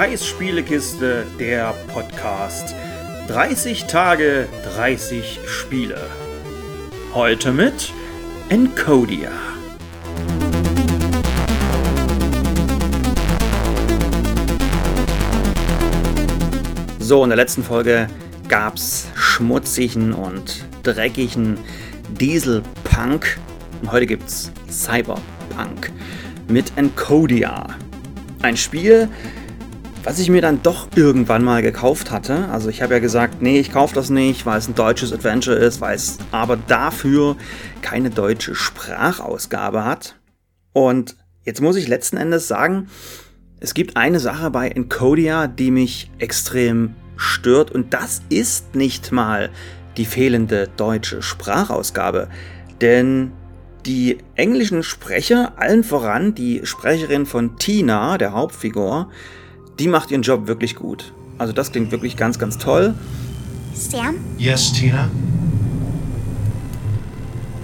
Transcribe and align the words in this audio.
Kais 0.00 0.24
der 1.38 1.74
Podcast. 1.88 2.74
30 3.28 3.84
Tage, 3.84 4.48
30 4.74 5.40
Spiele. 5.44 6.00
Heute 7.12 7.52
mit 7.52 7.92
Encodia. 8.48 9.30
So, 16.98 17.22
in 17.22 17.28
der 17.28 17.36
letzten 17.36 17.62
Folge 17.62 18.08
gab's 18.48 19.06
schmutzigen 19.14 20.14
und 20.14 20.64
dreckigen 20.82 21.58
Dieselpunk. 22.18 23.38
Und 23.82 23.92
heute 23.92 24.06
gibt's 24.06 24.50
Cyberpunk 24.70 25.92
mit 26.48 26.72
Encodia. 26.76 27.66
Ein 28.40 28.56
Spiel, 28.56 29.10
was 30.02 30.18
ich 30.18 30.30
mir 30.30 30.40
dann 30.40 30.62
doch 30.62 30.88
irgendwann 30.94 31.44
mal 31.44 31.62
gekauft 31.62 32.10
hatte. 32.10 32.48
Also 32.48 32.68
ich 32.68 32.82
habe 32.82 32.94
ja 32.94 33.00
gesagt, 33.00 33.42
nee, 33.42 33.60
ich 33.60 33.72
kaufe 33.72 33.94
das 33.94 34.10
nicht, 34.10 34.46
weil 34.46 34.58
es 34.58 34.68
ein 34.68 34.74
deutsches 34.74 35.12
Adventure 35.12 35.56
ist, 35.56 35.80
weil 35.80 35.94
es 35.94 36.18
aber 36.30 36.56
dafür 36.56 37.36
keine 37.82 38.10
deutsche 38.10 38.54
Sprachausgabe 38.54 39.84
hat. 39.84 40.16
Und 40.72 41.16
jetzt 41.44 41.60
muss 41.60 41.76
ich 41.76 41.88
letzten 41.88 42.16
Endes 42.16 42.48
sagen, 42.48 42.88
es 43.60 43.74
gibt 43.74 43.96
eine 43.96 44.20
Sache 44.20 44.50
bei 44.50 44.68
Encodia, 44.68 45.46
die 45.46 45.70
mich 45.70 46.10
extrem 46.18 46.94
stört 47.16 47.70
und 47.70 47.92
das 47.92 48.22
ist 48.30 48.74
nicht 48.74 49.12
mal 49.12 49.50
die 49.98 50.06
fehlende 50.06 50.68
deutsche 50.78 51.20
Sprachausgabe. 51.20 52.28
Denn 52.80 53.32
die 53.84 54.18
englischen 54.34 54.82
Sprecher, 54.82 55.54
allen 55.56 55.84
voran 55.84 56.34
die 56.34 56.62
Sprecherin 56.64 57.26
von 57.26 57.58
Tina, 57.58 58.16
der 58.16 58.32
Hauptfigur, 58.32 59.10
die 59.80 59.88
macht 59.88 60.10
ihren 60.10 60.22
Job 60.22 60.46
wirklich 60.46 60.76
gut. 60.76 61.12
Also 61.38 61.52
das 61.54 61.72
klingt 61.72 61.90
wirklich 61.90 62.16
ganz, 62.16 62.38
ganz 62.38 62.58
toll. 62.58 62.94
Sam, 63.74 64.16
Yes, 64.36 64.72
Tina? 64.72 65.08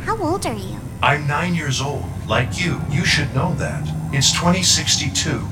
how 0.07 0.17
old 0.21 0.47
are 0.47 0.55
you? 0.55 0.79
I'm 1.03 1.27
nine 1.27 1.55
years 1.55 1.81
old, 1.83 2.05
like 2.27 2.59
you. 2.59 2.81
You 2.91 3.05
should 3.05 3.29
know 3.35 3.55
that. 3.59 3.83
It's 4.13 4.33
2062, 4.33 5.43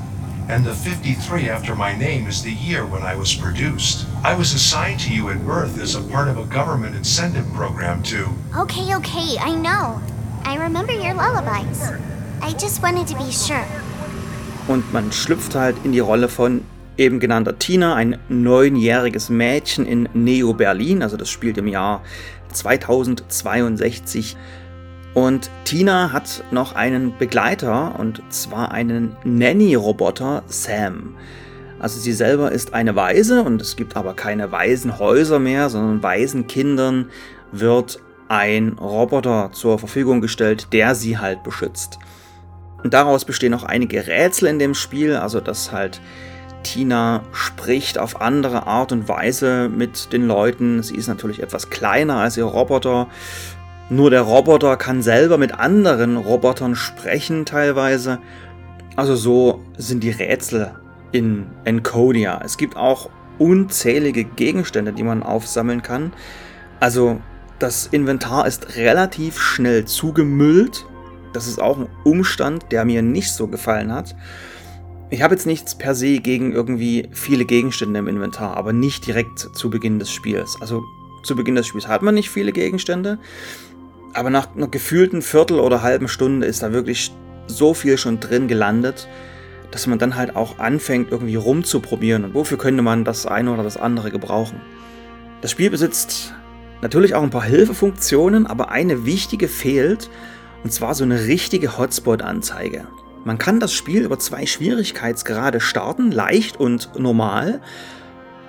and 0.49 0.65
the 0.65 0.73
53 0.73 1.49
after 1.49 1.75
my 1.75 1.93
name 1.95 2.27
is 2.27 2.41
the 2.41 2.51
year 2.51 2.83
when 2.83 3.03
I 3.03 3.15
was 3.15 3.35
produced. 3.35 4.07
I 4.23 4.33
was 4.35 4.53
assigned 4.55 4.99
to 5.01 5.13
you 5.13 5.29
at 5.29 5.45
birth 5.45 5.79
as 5.79 5.95
a 5.95 6.01
part 6.01 6.29
of 6.29 6.37
a 6.39 6.45
government 6.45 6.95
incentive 6.95 7.45
program 7.53 8.01
to. 8.03 8.25
Okay, 8.57 8.95
okay, 8.95 9.37
I 9.39 9.53
know. 9.53 10.01
I 10.43 10.55
remember 10.57 10.93
your 10.93 11.13
lullabies. 11.13 11.83
I 12.41 12.53
just 12.53 12.81
wanted 12.81 13.05
to 13.07 13.15
be 13.17 13.29
sure. 13.31 13.65
Und 14.67 14.91
man 14.93 15.11
schlüpft 15.11 15.55
halt 15.55 15.75
in 15.83 15.91
die 15.91 15.99
Rolle 15.99 16.27
von 16.27 16.61
eben 16.97 17.19
genannter 17.19 17.59
Tina, 17.59 17.95
ein 17.95 18.17
neunjähriges 18.29 19.29
Mädchen 19.29 19.85
in 19.85 20.09
Neo-Berlin. 20.13 21.03
Also 21.03 21.17
das 21.17 21.29
spielt 21.29 21.57
im 21.57 21.67
Jahr 21.67 22.01
2062. 22.51 24.37
Und 25.13 25.49
Tina 25.63 26.11
hat 26.11 26.43
noch 26.51 26.75
einen 26.75 27.17
Begleiter, 27.17 27.97
und 27.99 28.21
zwar 28.29 28.71
einen 28.71 29.15
Nanny-Roboter 29.23 30.43
Sam. 30.47 31.15
Also 31.79 31.99
sie 31.99 32.13
selber 32.13 32.51
ist 32.51 32.73
eine 32.73 32.95
Waise 32.95 33.43
und 33.43 33.61
es 33.61 33.75
gibt 33.75 33.95
aber 33.95 34.13
keine 34.13 34.51
Waisenhäuser 34.51 35.39
mehr, 35.39 35.69
sondern 35.69 36.03
Waisenkindern 36.03 37.09
wird 37.51 37.99
ein 38.27 38.73
Roboter 38.73 39.51
zur 39.53 39.77
Verfügung 39.77 40.19
gestellt, 40.19 40.67
der 40.73 40.95
sie 40.95 41.17
halt 41.17 41.43
beschützt. 41.43 41.99
Und 42.85 42.93
daraus 42.93 43.25
bestehen 43.25 43.55
auch 43.55 43.63
einige 43.63 44.05
Rätsel 44.05 44.47
in 44.47 44.59
dem 44.59 44.75
Spiel, 44.75 45.15
also 45.15 45.39
dass 45.39 45.71
halt 45.71 45.99
Tina 46.61 47.23
spricht 47.31 47.97
auf 47.97 48.21
andere 48.21 48.67
Art 48.67 48.91
und 48.91 49.09
Weise 49.09 49.69
mit 49.69 50.13
den 50.13 50.27
Leuten. 50.27 50.83
Sie 50.83 50.95
ist 50.95 51.07
natürlich 51.07 51.41
etwas 51.41 51.71
kleiner 51.71 52.17
als 52.17 52.37
ihr 52.37 52.43
Roboter. 52.43 53.07
Nur 53.89 54.11
der 54.11 54.21
Roboter 54.21 54.77
kann 54.77 55.01
selber 55.01 55.39
mit 55.39 55.57
anderen 55.57 56.15
Robotern 56.15 56.75
sprechen 56.75 57.43
teilweise. 57.43 58.19
Also 58.95 59.15
so 59.15 59.63
sind 59.79 60.03
die 60.03 60.11
Rätsel 60.11 60.75
in 61.11 61.47
Encodia. 61.63 62.39
Es 62.45 62.55
gibt 62.55 62.77
auch 62.77 63.09
unzählige 63.39 64.25
Gegenstände, 64.25 64.93
die 64.93 65.01
man 65.01 65.23
aufsammeln 65.23 65.81
kann. 65.81 66.13
Also 66.79 67.19
das 67.57 67.87
Inventar 67.87 68.45
ist 68.45 68.75
relativ 68.75 69.41
schnell 69.41 69.85
zugemüllt. 69.85 70.85
Das 71.35 71.47
ist 71.47 71.61
auch 71.61 71.77
ein 71.77 71.89
Umstand, 72.05 72.71
der 72.71 72.85
mir 72.85 73.01
nicht 73.01 73.31
so 73.33 73.47
gefallen 73.47 73.91
hat. 73.91 74.15
Ich 75.09 75.21
habe 75.21 75.35
jetzt 75.35 75.45
nichts 75.45 75.75
per 75.75 75.93
se 75.93 76.19
gegen 76.19 76.53
irgendwie 76.53 77.09
viele 77.11 77.43
Gegenstände 77.43 77.99
im 77.99 78.07
Inventar, 78.07 78.55
aber 78.55 78.71
nicht 78.71 79.05
direkt 79.05 79.39
zu 79.39 79.69
Beginn 79.69 79.99
des 79.99 80.11
Spiels. 80.11 80.57
Also 80.61 80.83
zu 81.23 81.35
Beginn 81.35 81.55
des 81.55 81.67
Spiels 81.67 81.89
hat 81.89 82.03
man 82.03 82.15
nicht 82.15 82.29
viele 82.29 82.53
Gegenstände, 82.53 83.19
aber 84.13 84.29
nach 84.29 84.55
einer 84.55 84.69
gefühlten 84.69 85.21
Viertel 85.21 85.59
oder 85.59 85.81
halben 85.81 86.07
Stunde 86.07 86.47
ist 86.47 86.63
da 86.63 86.71
wirklich 86.71 87.11
so 87.47 87.73
viel 87.73 87.97
schon 87.97 88.21
drin 88.21 88.47
gelandet, 88.47 89.09
dass 89.71 89.87
man 89.87 89.99
dann 89.99 90.15
halt 90.15 90.37
auch 90.37 90.57
anfängt, 90.57 91.11
irgendwie 91.11 91.35
rumzuprobieren 91.35 92.23
und 92.23 92.33
wofür 92.33 92.57
könnte 92.57 92.81
man 92.81 93.03
das 93.03 93.25
eine 93.25 93.51
oder 93.51 93.63
das 93.63 93.75
andere 93.75 94.09
gebrauchen. 94.09 94.61
Das 95.41 95.51
Spiel 95.51 95.69
besitzt 95.69 96.33
natürlich 96.81 97.13
auch 97.13 97.23
ein 97.23 97.29
paar 97.29 97.43
Hilfefunktionen, 97.43 98.47
aber 98.47 98.69
eine 98.69 99.05
wichtige 99.05 99.49
fehlt, 99.49 100.09
und 100.65 100.71
zwar 100.71 100.95
so 100.95 101.03
eine 101.03 101.27
richtige 101.27 101.77
Hotspot-Anzeige. 101.77 102.85
Man 103.23 103.37
kann 103.37 103.59
das 103.59 103.71
Spiel 103.71 104.01
über 104.01 104.17
zwei 104.17 104.47
Schwierigkeitsgrade 104.47 105.59
starten, 105.59 106.11
leicht 106.11 106.59
und 106.59 106.89
normal. 106.97 107.61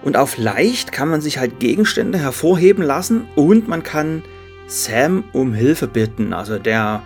Und 0.03 0.17
auf 0.17 0.39
leicht 0.39 0.93
kann 0.93 1.11
man 1.11 1.21
sich 1.21 1.37
halt 1.37 1.61
Gegenstände 1.61 2.17
hervorheben 2.17 2.83
lassen 2.83 3.29
und 3.37 3.69
man 3.69 3.83
kann 3.83 4.23
Sam 4.67 5.25
um 5.35 5.53
Hilfe 5.53 5.89
bitten. 5.89 6.33
Also 6.33 6.59
der 6.59 7.03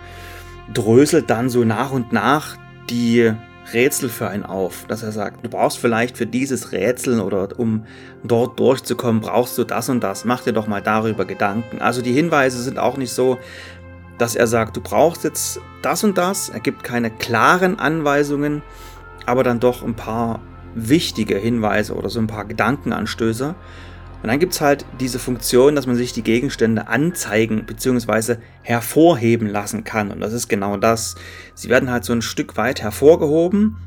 dröselt 0.73 1.29
dann 1.29 1.49
so 1.49 1.65
nach 1.65 1.91
und 1.91 2.13
nach 2.13 2.55
die 2.89 3.33
Rätsel 3.73 4.07
für 4.07 4.29
einen 4.29 4.43
auf, 4.43 4.85
dass 4.87 5.03
er 5.03 5.11
sagt, 5.11 5.45
du 5.45 5.49
brauchst 5.49 5.77
vielleicht 5.77 6.15
für 6.15 6.25
dieses 6.25 6.71
Rätsel 6.71 7.19
oder 7.19 7.59
um 7.59 7.85
dort 8.23 8.57
durchzukommen, 8.59 9.21
brauchst 9.21 9.57
du 9.57 9.65
das 9.65 9.89
und 9.89 10.01
das, 10.01 10.23
mach 10.23 10.43
dir 10.43 10.53
doch 10.53 10.67
mal 10.67 10.81
darüber 10.81 11.25
Gedanken. 11.25 11.81
Also 11.81 12.01
die 12.01 12.13
Hinweise 12.13 12.61
sind 12.61 12.79
auch 12.79 12.95
nicht 12.95 13.11
so, 13.11 13.39
dass 14.17 14.35
er 14.35 14.47
sagt, 14.47 14.77
du 14.77 14.81
brauchst 14.81 15.23
jetzt 15.23 15.59
das 15.81 16.03
und 16.03 16.17
das. 16.17 16.49
Er 16.49 16.59
gibt 16.59 16.83
keine 16.83 17.09
klaren 17.09 17.79
Anweisungen, 17.79 18.61
aber 19.25 19.43
dann 19.43 19.59
doch 19.59 19.83
ein 19.83 19.95
paar 19.95 20.39
wichtige 20.75 21.37
Hinweise 21.37 21.95
oder 21.95 22.09
so 22.09 22.19
ein 22.19 22.27
paar 22.27 22.45
Gedankenanstöße. 22.45 23.55
Und 24.21 24.27
dann 24.27 24.39
gibt 24.39 24.53
es 24.53 24.61
halt 24.61 24.85
diese 24.99 25.17
Funktion, 25.17 25.75
dass 25.75 25.87
man 25.87 25.95
sich 25.95 26.13
die 26.13 26.21
Gegenstände 26.21 26.87
anzeigen 26.87 27.65
bzw. 27.65 28.35
hervorheben 28.61 29.47
lassen 29.47 29.83
kann. 29.83 30.11
Und 30.11 30.19
das 30.19 30.33
ist 30.33 30.47
genau 30.47 30.77
das. 30.77 31.15
Sie 31.55 31.69
werden 31.69 31.89
halt 31.89 32.05
so 32.05 32.13
ein 32.13 32.21
Stück 32.21 32.55
weit 32.55 32.81
hervorgehoben. 32.83 33.77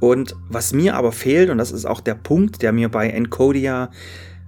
Und 0.00 0.34
was 0.48 0.72
mir 0.72 0.96
aber 0.96 1.12
fehlt, 1.12 1.50
und 1.50 1.58
das 1.58 1.70
ist 1.70 1.84
auch 1.84 2.00
der 2.00 2.14
Punkt, 2.14 2.62
der 2.62 2.72
mir 2.72 2.88
bei 2.88 3.08
Encodia 3.10 3.90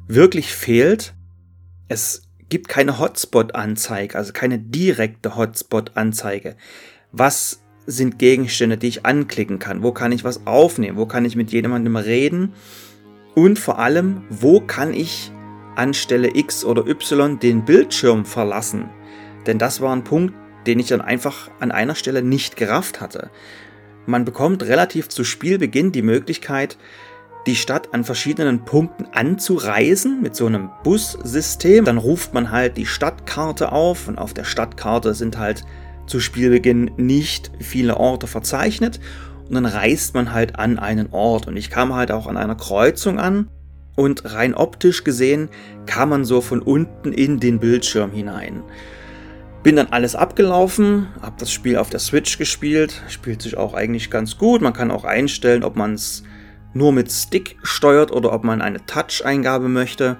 wirklich 0.08 0.54
fehlt, 0.54 1.14
es 1.88 2.22
gibt 2.54 2.68
keine 2.68 3.00
Hotspot-Anzeige, 3.00 4.16
also 4.16 4.32
keine 4.32 4.60
direkte 4.60 5.34
Hotspot-Anzeige. 5.34 6.54
Was 7.10 7.64
sind 7.84 8.20
Gegenstände, 8.20 8.78
die 8.78 8.86
ich 8.86 9.04
anklicken 9.04 9.58
kann? 9.58 9.82
Wo 9.82 9.90
kann 9.90 10.12
ich 10.12 10.22
was 10.22 10.46
aufnehmen? 10.46 10.96
Wo 10.96 11.04
kann 11.04 11.24
ich 11.24 11.34
mit 11.34 11.50
jemandem 11.50 11.96
reden? 11.96 12.52
Und 13.34 13.58
vor 13.58 13.80
allem, 13.80 14.22
wo 14.30 14.60
kann 14.60 14.94
ich 14.94 15.32
anstelle 15.74 16.36
X 16.36 16.64
oder 16.64 16.86
Y 16.86 17.40
den 17.40 17.64
Bildschirm 17.64 18.24
verlassen? 18.24 18.88
Denn 19.48 19.58
das 19.58 19.80
war 19.80 19.92
ein 19.92 20.04
Punkt, 20.04 20.32
den 20.68 20.78
ich 20.78 20.86
dann 20.86 21.00
einfach 21.00 21.50
an 21.58 21.72
einer 21.72 21.96
Stelle 21.96 22.22
nicht 22.22 22.56
gerafft 22.56 23.00
hatte. 23.00 23.32
Man 24.06 24.24
bekommt 24.24 24.62
relativ 24.62 25.08
zu 25.08 25.24
Spielbeginn 25.24 25.90
die 25.90 26.02
Möglichkeit, 26.02 26.78
die 27.46 27.56
Stadt 27.56 27.92
an 27.92 28.04
verschiedenen 28.04 28.64
Punkten 28.64 29.06
anzureisen 29.12 30.22
mit 30.22 30.34
so 30.34 30.46
einem 30.46 30.70
Bussystem. 30.82 31.84
Dann 31.84 31.98
ruft 31.98 32.32
man 32.32 32.50
halt 32.50 32.76
die 32.76 32.86
Stadtkarte 32.86 33.72
auf 33.72 34.08
und 34.08 34.18
auf 34.18 34.32
der 34.34 34.44
Stadtkarte 34.44 35.14
sind 35.14 35.38
halt 35.38 35.64
zu 36.06 36.20
Spielbeginn 36.20 36.90
nicht 36.96 37.50
viele 37.60 37.96
Orte 37.96 38.26
verzeichnet 38.26 39.00
und 39.48 39.54
dann 39.54 39.66
reist 39.66 40.14
man 40.14 40.32
halt 40.32 40.58
an 40.58 40.78
einen 40.78 41.12
Ort 41.12 41.46
und 41.46 41.56
ich 41.56 41.70
kam 41.70 41.94
halt 41.94 42.10
auch 42.10 42.26
an 42.26 42.36
einer 42.36 42.56
Kreuzung 42.56 43.18
an 43.18 43.48
und 43.96 44.32
rein 44.32 44.54
optisch 44.54 45.04
gesehen 45.04 45.48
kam 45.86 46.10
man 46.10 46.24
so 46.24 46.40
von 46.40 46.60
unten 46.60 47.12
in 47.12 47.40
den 47.40 47.58
Bildschirm 47.58 48.10
hinein. 48.10 48.62
Bin 49.62 49.76
dann 49.76 49.88
alles 49.88 50.14
abgelaufen, 50.14 51.06
habe 51.22 51.36
das 51.38 51.50
Spiel 51.50 51.78
auf 51.78 51.88
der 51.88 52.00
Switch 52.00 52.36
gespielt, 52.36 53.02
spielt 53.08 53.40
sich 53.40 53.56
auch 53.56 53.72
eigentlich 53.72 54.10
ganz 54.10 54.36
gut. 54.36 54.60
Man 54.60 54.74
kann 54.74 54.90
auch 54.90 55.04
einstellen, 55.04 55.64
ob 55.64 55.76
man 55.76 55.94
es 55.94 56.22
nur 56.74 56.92
mit 56.92 57.10
Stick 57.10 57.56
steuert 57.62 58.12
oder 58.12 58.32
ob 58.32 58.44
man 58.44 58.60
eine 58.60 58.84
Touch-Eingabe 58.84 59.68
möchte. 59.68 60.16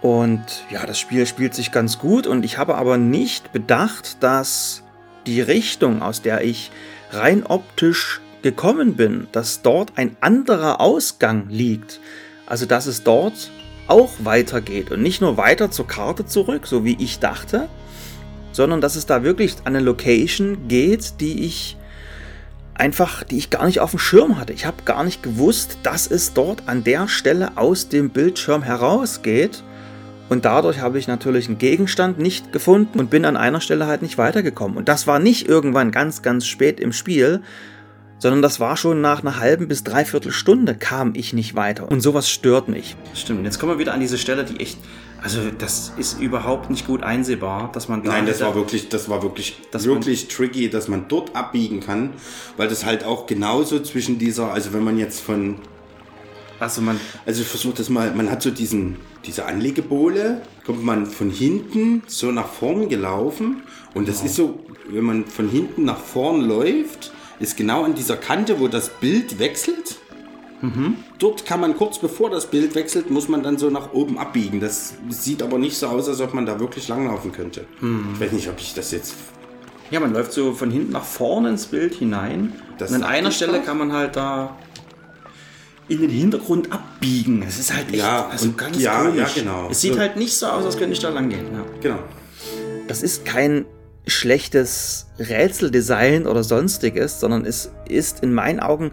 Und 0.00 0.44
ja, 0.70 0.86
das 0.86 0.98
Spiel 0.98 1.26
spielt 1.26 1.54
sich 1.54 1.72
ganz 1.72 1.98
gut 1.98 2.26
und 2.26 2.44
ich 2.44 2.56
habe 2.56 2.76
aber 2.76 2.96
nicht 2.96 3.52
bedacht, 3.52 4.22
dass 4.22 4.84
die 5.26 5.40
Richtung, 5.40 6.02
aus 6.02 6.22
der 6.22 6.42
ich 6.42 6.70
rein 7.10 7.44
optisch 7.44 8.20
gekommen 8.42 8.94
bin, 8.94 9.26
dass 9.32 9.62
dort 9.62 9.92
ein 9.96 10.16
anderer 10.20 10.80
Ausgang 10.80 11.48
liegt. 11.48 12.00
Also 12.46 12.64
dass 12.64 12.86
es 12.86 13.02
dort 13.02 13.50
auch 13.88 14.12
weitergeht 14.22 14.90
und 14.90 15.02
nicht 15.02 15.20
nur 15.20 15.36
weiter 15.36 15.70
zur 15.70 15.86
Karte 15.86 16.26
zurück, 16.26 16.66
so 16.66 16.84
wie 16.84 16.96
ich 17.00 17.18
dachte, 17.18 17.68
sondern 18.52 18.80
dass 18.80 18.96
es 18.96 19.06
da 19.06 19.22
wirklich 19.22 19.56
an 19.64 19.74
eine 19.74 19.80
Location 19.80 20.68
geht, 20.68 21.20
die 21.20 21.44
ich 21.44 21.76
einfach, 22.78 23.24
die 23.24 23.36
ich 23.38 23.50
gar 23.50 23.66
nicht 23.66 23.80
auf 23.80 23.90
dem 23.90 23.98
Schirm 23.98 24.38
hatte. 24.38 24.52
Ich 24.52 24.64
habe 24.64 24.84
gar 24.84 25.04
nicht 25.04 25.22
gewusst, 25.22 25.78
dass 25.82 26.06
es 26.06 26.32
dort 26.32 26.62
an 26.66 26.84
der 26.84 27.08
Stelle 27.08 27.56
aus 27.56 27.88
dem 27.88 28.10
Bildschirm 28.10 28.62
herausgeht. 28.62 29.62
Und 30.28 30.44
dadurch 30.44 30.80
habe 30.80 30.98
ich 30.98 31.08
natürlich 31.08 31.48
einen 31.48 31.58
Gegenstand 31.58 32.18
nicht 32.18 32.52
gefunden 32.52 32.98
und 32.98 33.10
bin 33.10 33.24
an 33.24 33.36
einer 33.36 33.60
Stelle 33.60 33.86
halt 33.86 34.02
nicht 34.02 34.18
weitergekommen. 34.18 34.76
Und 34.76 34.88
das 34.88 35.06
war 35.06 35.18
nicht 35.18 35.48
irgendwann 35.48 35.90
ganz, 35.90 36.22
ganz 36.22 36.46
spät 36.46 36.80
im 36.80 36.92
Spiel, 36.92 37.40
sondern 38.18 38.42
das 38.42 38.60
war 38.60 38.76
schon 38.76 39.00
nach 39.00 39.22
einer 39.22 39.38
halben 39.38 39.68
bis 39.68 39.84
dreiviertel 39.84 40.32
Stunde 40.32 40.74
kam 40.74 41.12
ich 41.14 41.32
nicht 41.32 41.54
weiter. 41.54 41.90
Und 41.90 42.00
sowas 42.00 42.30
stört 42.30 42.68
mich. 42.68 42.96
Stimmt, 43.14 43.44
jetzt 43.44 43.58
kommen 43.58 43.72
wir 43.72 43.78
wieder 43.78 43.94
an 43.94 44.00
diese 44.00 44.18
Stelle, 44.18 44.44
die 44.44 44.60
echt, 44.60 44.78
also 45.22 45.50
das 45.50 45.92
ist 45.96 46.20
überhaupt 46.20 46.70
nicht 46.70 46.86
gut 46.86 47.02
einsehbar, 47.02 47.70
dass 47.72 47.88
man 47.88 48.02
da 48.02 48.12
Nein, 48.12 48.26
das 48.26 48.40
war 48.40 48.54
wirklich, 48.54 48.88
das 48.88 49.08
war 49.08 49.22
wirklich, 49.22 49.58
Dass 49.70 49.84
wirklich 49.84 50.28
tricky, 50.28 50.70
dass 50.70 50.88
man 50.88 51.06
dort 51.08 51.34
abbiegen 51.34 51.80
kann, 51.80 52.10
weil 52.56 52.68
das 52.68 52.84
halt 52.84 53.04
auch 53.04 53.26
genauso 53.26 53.80
zwischen 53.80 54.18
dieser, 54.18 54.52
also 54.52 54.72
wenn 54.72 54.84
man 54.84 54.96
jetzt 54.98 55.20
von, 55.20 55.56
also 56.60 56.82
man, 56.82 57.00
also 57.26 57.42
ich 57.42 57.48
versuche 57.48 57.74
das 57.74 57.88
mal, 57.88 58.14
man 58.14 58.30
hat 58.30 58.42
so 58.42 58.50
diesen, 58.50 58.96
diese 59.24 59.44
Anlegebohle, 59.46 60.42
kommt 60.64 60.84
man 60.84 61.06
von 61.06 61.30
hinten 61.30 62.02
so 62.06 62.30
nach 62.30 62.48
vorn 62.48 62.88
gelaufen 62.88 63.62
und 63.94 64.08
das 64.08 64.22
ist 64.22 64.36
so, 64.36 64.60
wenn 64.88 65.04
man 65.04 65.26
von 65.26 65.48
hinten 65.48 65.84
nach 65.84 65.98
vorn 65.98 66.42
läuft, 66.42 67.12
ist 67.40 67.56
genau 67.56 67.84
an 67.84 67.94
dieser 67.94 68.16
Kante, 68.16 68.60
wo 68.60 68.68
das 68.68 68.88
Bild 68.88 69.38
wechselt. 69.38 69.96
Dort 71.18 71.46
kann 71.46 71.60
man 71.60 71.76
kurz 71.76 71.98
bevor 71.98 72.30
das 72.30 72.46
Bild 72.46 72.74
wechselt, 72.74 73.10
muss 73.10 73.28
man 73.28 73.42
dann 73.42 73.58
so 73.58 73.70
nach 73.70 73.92
oben 73.92 74.18
abbiegen. 74.18 74.60
Das 74.60 74.94
sieht 75.08 75.42
aber 75.42 75.58
nicht 75.58 75.76
so 75.76 75.86
aus, 75.86 76.08
als 76.08 76.20
ob 76.20 76.34
man 76.34 76.46
da 76.46 76.58
wirklich 76.58 76.88
langlaufen 76.88 77.32
könnte. 77.32 77.64
Ich 78.14 78.20
weiß 78.20 78.32
nicht, 78.32 78.48
ob 78.48 78.58
ich 78.58 78.74
das 78.74 78.90
jetzt. 78.90 79.14
ja, 79.90 80.00
man 80.00 80.12
läuft 80.12 80.32
so 80.32 80.52
von 80.52 80.70
hinten 80.70 80.92
nach 80.92 81.04
vorne 81.04 81.50
ins 81.50 81.66
Bild 81.66 81.94
hinein. 81.94 82.52
Das 82.78 82.90
und 82.90 82.96
an 82.96 83.04
einer 83.04 83.30
Stelle 83.30 83.60
kann 83.60 83.78
man 83.78 83.92
halt 83.92 84.16
da 84.16 84.56
in 85.88 86.00
den 86.02 86.10
Hintergrund 86.10 86.70
abbiegen. 86.72 87.42
Es 87.46 87.58
ist 87.58 87.74
halt 87.74 87.88
echt 87.88 87.96
Ja, 87.98 88.28
also 88.28 88.52
ganz 88.52 88.78
ja, 88.80 89.02
komisch. 89.04 89.16
ja, 89.36 89.42
genau. 89.42 89.68
Es 89.70 89.80
sieht 89.80 89.94
So- 89.94 90.00
halt 90.00 90.16
nicht 90.16 90.34
so 90.36 90.46
aus, 90.46 90.64
als 90.64 90.76
könnte 90.76 90.92
ich 90.92 90.98
da 90.98 91.08
lang 91.08 91.28
gehen. 91.30 91.46
Ja. 91.54 91.64
Genau. 91.80 91.98
Das 92.88 93.02
ist 93.02 93.24
kein 93.24 93.64
schlechtes 94.06 95.06
Rätseldesign 95.18 96.26
oder 96.26 96.42
sonstiges, 96.42 97.20
sondern 97.20 97.44
es 97.46 97.70
ist 97.88 98.22
in 98.22 98.32
meinen 98.34 98.60
Augen 98.60 98.90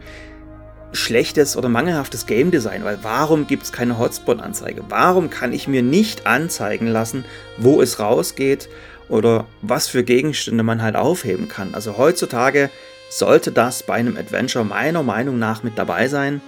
schlechtes 0.95 1.55
oder 1.57 1.69
mangelhaftes 1.69 2.25
Game 2.25 2.51
Design, 2.51 2.83
weil 2.83 2.99
warum 3.01 3.47
gibt 3.47 3.63
es 3.63 3.71
keine 3.71 3.97
Hotspot-Anzeige? 3.99 4.83
Warum 4.89 5.29
kann 5.29 5.53
ich 5.53 5.67
mir 5.67 5.81
nicht 5.81 6.25
anzeigen 6.25 6.87
lassen, 6.87 7.25
wo 7.57 7.81
es 7.81 7.99
rausgeht 7.99 8.69
oder 9.09 9.45
was 9.61 9.87
für 9.87 10.03
Gegenstände 10.03 10.63
man 10.63 10.81
halt 10.81 10.95
aufheben 10.95 11.47
kann? 11.47 11.75
Also 11.75 11.97
heutzutage 11.97 12.69
sollte 13.09 13.51
das 13.51 13.83
bei 13.83 13.93
einem 13.93 14.17
Adventure 14.17 14.65
meiner 14.65 15.03
Meinung 15.03 15.39
nach 15.39 15.63
mit 15.63 15.77
dabei 15.77 16.07
sein. 16.07 16.41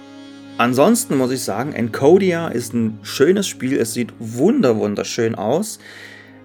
Ansonsten 0.58 1.16
muss 1.16 1.30
ich 1.30 1.42
sagen, 1.42 1.72
Encodia 1.72 2.48
ist 2.48 2.74
ein 2.74 2.98
schönes 3.02 3.46
Spiel. 3.46 3.78
Es 3.78 3.94
sieht 3.94 4.12
wunder 4.18 4.76
wunderschön 4.76 5.36
aus. 5.36 5.78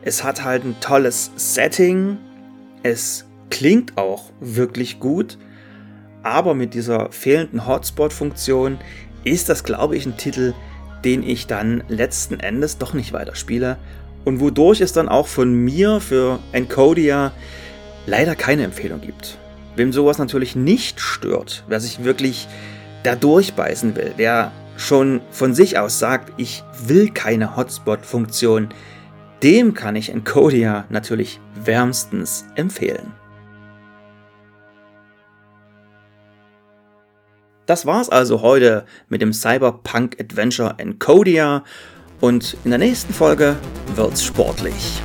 Es 0.04 0.24
hat 0.24 0.44
halt 0.44 0.66
ein 0.66 0.76
tolles 0.82 1.32
Setting. 1.36 2.18
Es 2.84 3.26
klingt 3.50 3.98
auch 3.98 4.32
wirklich 4.40 5.00
gut. 5.00 5.38
Aber 6.24 6.54
mit 6.54 6.74
dieser 6.74 7.12
fehlenden 7.12 7.68
Hotspot-Funktion 7.68 8.80
ist 9.24 9.50
das, 9.50 9.64
glaube 9.64 9.96
ich, 9.96 10.06
ein 10.06 10.18
Titel, 10.18 10.54
den 11.04 11.22
ich 11.22 11.48
dann 11.48 11.84
letzten 11.90 12.40
Endes 12.40 12.78
doch 12.78 12.94
nicht 12.94 13.14
weiterspiele. 13.14 13.78
Und 14.24 14.40
wodurch 14.40 14.80
es 14.80 14.94
dann 14.94 15.10
auch 15.10 15.28
von 15.28 15.54
mir 15.54 16.00
für 16.00 16.40
Encodia 16.54 17.34
leider 18.06 18.36
keine 18.36 18.64
Empfehlung 18.64 19.02
gibt. 19.02 19.38
Wem 19.76 19.92
sowas 19.92 20.18
natürlich 20.18 20.56
nicht 20.56 21.02
stört, 21.02 21.66
wer 21.68 21.80
sich 21.80 22.04
wirklich 22.04 22.48
da 23.04 23.16
durchbeißen 23.16 23.96
will, 23.96 24.14
der 24.18 24.52
schon 24.78 25.22
von 25.32 25.54
sich 25.54 25.78
aus 25.78 26.00
sagt, 26.00 26.32
ich 26.38 26.64
will 26.86 27.10
keine 27.10 27.58
Hotspot-Funktion, 27.58 28.70
dem 29.42 29.74
kann 29.74 29.98
ich 29.98 30.10
Encodia 30.10 30.86
natürlich 30.90 31.42
wärmstens 31.66 32.46
empfehlen. 32.56 33.12
Das 37.66 37.86
war's 37.86 38.10
also 38.10 38.42
heute 38.42 38.86
mit 39.08 39.22
dem 39.22 39.32
Cyberpunk 39.32 40.20
Adventure 40.20 40.76
Encodia 40.80 41.64
und 42.20 42.58
in 42.66 42.72
der 42.72 42.80
nächsten 42.80 43.14
Folge 43.14 43.56
wird's 43.96 44.24
sportlich. 44.24 45.02